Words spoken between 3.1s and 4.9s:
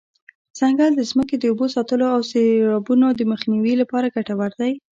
د مخنیوي لپاره ګټور دی.